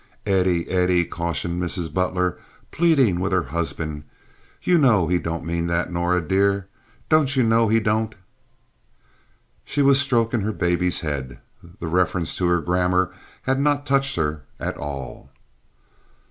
[0.25, 0.67] "Eddie!
[0.67, 1.93] Eddie!" cautioned Mrs.
[1.93, 2.39] Butler,
[2.71, 4.03] pleading with her husband.
[4.63, 6.65] "You know he don't mean that, Norah, dear.
[7.07, 8.15] Don't you know he don't?"
[9.63, 11.39] She was stroking her baby's head.
[11.79, 15.29] The reference to her grammar had not touched her at all.